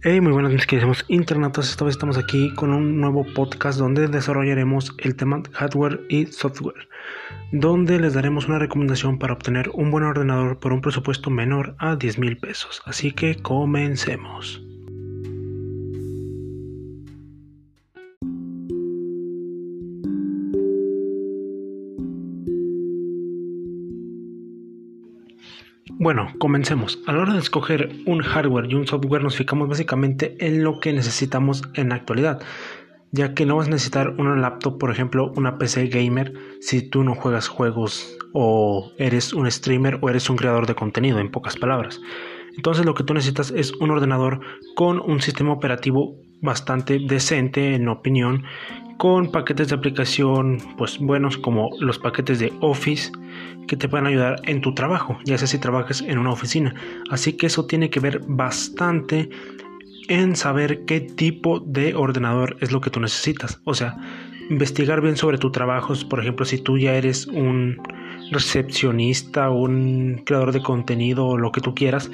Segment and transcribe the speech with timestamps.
[0.00, 1.70] Hey, muy buenas mis queridos internautas.
[1.70, 6.88] Esta vez estamos aquí con un nuevo podcast donde desarrollaremos el tema hardware y software,
[7.50, 11.96] donde les daremos una recomendación para obtener un buen ordenador por un presupuesto menor a
[11.96, 12.80] 10 mil pesos.
[12.84, 14.67] Así que comencemos.
[26.00, 27.00] Bueno, comencemos.
[27.08, 30.78] A la hora de escoger un hardware y un software nos fijamos básicamente en lo
[30.78, 32.40] que necesitamos en la actualidad,
[33.10, 37.02] ya que no vas a necesitar una laptop, por ejemplo, una PC gamer, si tú
[37.02, 41.56] no juegas juegos o eres un streamer o eres un creador de contenido, en pocas
[41.56, 42.00] palabras.
[42.54, 44.38] Entonces lo que tú necesitas es un ordenador
[44.76, 48.44] con un sistema operativo bastante decente, en opinión,
[48.98, 53.12] con paquetes de aplicación pues buenos como los paquetes de Office
[53.68, 56.74] que te pueden ayudar en tu trabajo, ya sea si trabajas en una oficina.
[57.10, 59.28] Así que eso tiene que ver bastante
[60.08, 63.60] en saber qué tipo de ordenador es lo que tú necesitas.
[63.64, 63.96] O sea,
[64.50, 67.76] investigar bien sobre tu trabajo, por ejemplo, si tú ya eres un
[68.32, 72.10] recepcionista, un creador de contenido o lo que tú quieras,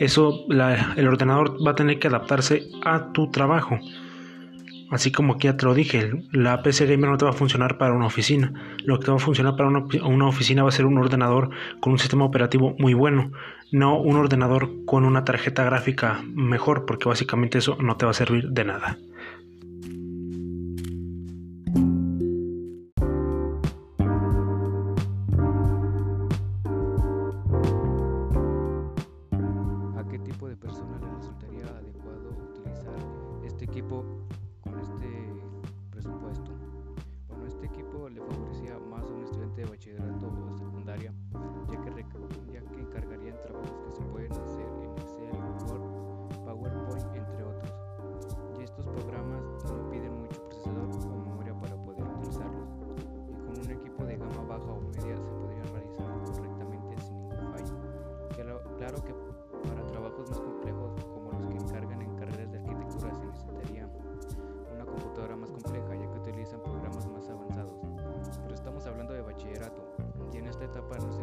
[0.00, 3.78] eso el ordenador va a tener que adaptarse a tu trabajo.
[4.90, 7.76] Así como aquí ya te lo dije, la PC Gamer no te va a funcionar
[7.76, 8.52] para una oficina.
[8.82, 11.50] Lo que te va a funcionar para una, una, oficina va a ser un ordenador
[11.80, 13.30] con un sistema operativo muy bueno,
[13.70, 18.14] no un ordenador con una tarjeta gráfica mejor, porque básicamente eso no te va a
[18.14, 18.98] servir de nada.
[58.80, 59.12] Claro, que
[59.68, 63.86] para trabajos más complejos como los que encargan en carreras de arquitectura se necesitaría
[64.74, 67.78] una computadora más compleja ya que utilizan programas más avanzados.
[68.42, 69.82] Pero estamos hablando de bachillerato
[70.32, 71.22] y en esta etapa no se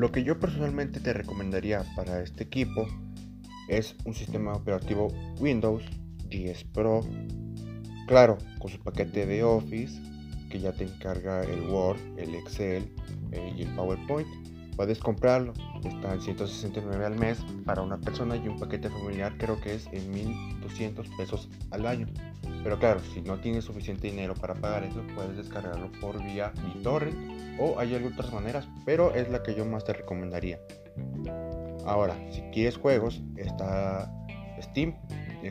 [0.00, 2.88] Lo que yo personalmente te recomendaría para este equipo
[3.68, 5.82] es un sistema operativo Windows
[6.30, 7.02] 10 Pro,
[8.06, 10.00] claro, con su paquete de Office
[10.48, 12.90] que ya te encarga el Word, el Excel
[13.32, 14.26] eh, y el PowerPoint.
[14.76, 15.52] Puedes comprarlo,
[15.84, 19.88] está en 169 al mes para una persona y un paquete familiar creo que es
[19.92, 22.06] en 1200 pesos al año.
[22.62, 27.58] Pero claro, si no tienes suficiente dinero para pagar eso, puedes descargarlo por vía BitTorrent
[27.58, 30.58] o hay otras maneras, pero es la que yo más te recomendaría.
[31.86, 34.10] Ahora, si quieres juegos, está
[34.60, 34.94] Steam.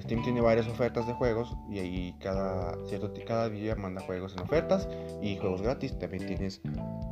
[0.02, 4.44] Steam tiene varias ofertas de juegos y ahí cada, cierto, cada día manda juegos en
[4.44, 4.88] ofertas
[5.22, 5.98] y juegos gratis.
[5.98, 6.62] También tienes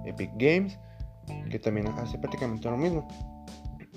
[0.06, 0.78] Epic Games,
[1.50, 3.08] que también hace prácticamente lo mismo.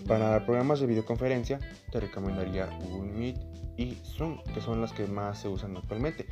[0.07, 1.59] Para programas de videoconferencia,
[1.93, 3.39] te recomendaría Google Meet
[3.77, 6.27] y Zoom, que son las que más se usan actualmente.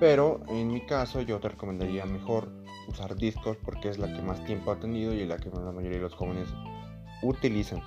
[0.00, 2.52] Pero en mi caso, yo te recomendaría mejor
[2.88, 5.98] usar Discord porque es la que más tiempo ha tenido y la que la mayoría
[5.98, 6.48] de los jóvenes
[7.22, 7.82] utilizan.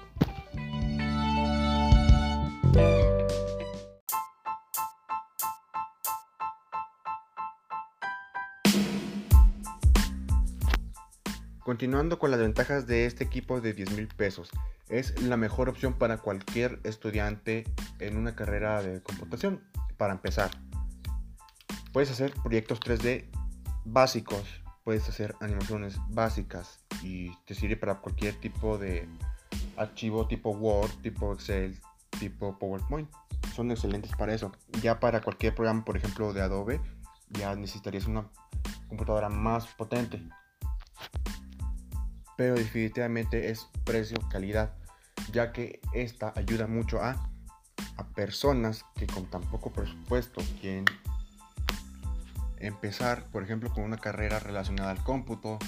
[11.68, 14.52] Continuando con las ventajas de este equipo de 10 mil pesos,
[14.88, 17.66] es la mejor opción para cualquier estudiante
[18.00, 19.62] en una carrera de computación.
[19.98, 20.50] Para empezar,
[21.92, 23.26] puedes hacer proyectos 3D
[23.84, 24.46] básicos,
[24.86, 29.10] puedes hacer animaciones básicas y te sirve para cualquier tipo de
[29.76, 31.78] archivo tipo Word, tipo Excel,
[32.18, 33.10] tipo PowerPoint.
[33.54, 34.54] Son excelentes para eso.
[34.82, 36.80] Ya para cualquier programa, por ejemplo, de Adobe,
[37.32, 38.26] ya necesitarías una
[38.88, 40.24] computadora más potente
[42.38, 44.74] pero definitivamente es precio-calidad,
[45.34, 47.30] ya que esta ayuda mucho a,
[47.98, 50.86] a personas que con tan poco presupuesto quieren
[52.60, 55.60] empezar, por ejemplo, con una carrera relacionada al cómputo,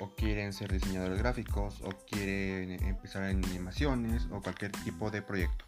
[0.00, 5.64] o quieren ser diseñadores gráficos, o quieren empezar en animaciones, o cualquier tipo de proyecto.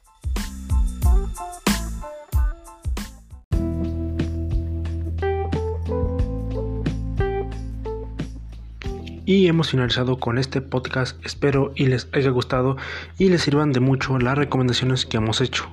[9.31, 11.25] Y hemos finalizado con este podcast.
[11.25, 12.77] Espero y les haya gustado
[13.17, 15.71] y les sirvan de mucho las recomendaciones que hemos hecho.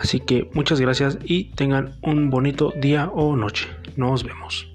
[0.00, 3.68] Así que muchas gracias y tengan un bonito día o noche.
[3.94, 4.66] Nos vemos.